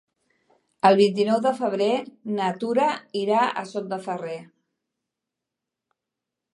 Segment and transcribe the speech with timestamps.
[0.89, 1.89] El vint-i-nou de febrer
[2.39, 2.89] na Tura
[3.23, 4.43] irà a Sot de Ferrer.